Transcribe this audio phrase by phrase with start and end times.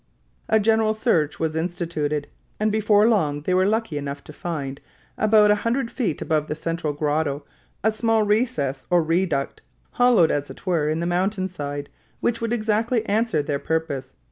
[0.49, 2.27] A general search was instituted,
[2.59, 4.81] and before long they were lucky enough to find,
[5.15, 7.45] about a hundred feet above the central grotto,
[7.83, 9.59] a small recess or reduct
[9.91, 11.87] hollowed, as it were, in the mountain side,
[12.19, 14.15] which would exactly answer their purpose.